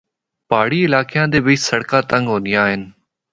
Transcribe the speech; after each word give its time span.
پہاڑی 0.49 0.79
علاقیاں 0.87 1.27
دے 1.31 1.39
بچ 1.45 1.59
سڑکاں 1.67 2.03
تنگ 2.09 2.25
ہوندیاں 2.31 2.65
ہن۔ 2.69 2.81